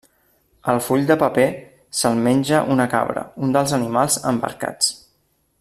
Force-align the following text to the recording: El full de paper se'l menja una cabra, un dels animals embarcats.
El 0.71 0.79
full 0.85 1.03
de 1.11 1.17
paper 1.23 1.45
se'l 1.99 2.17
menja 2.29 2.63
una 2.77 2.89
cabra, 2.97 3.27
un 3.49 3.55
dels 3.59 3.79
animals 3.81 4.21
embarcats. 4.35 4.93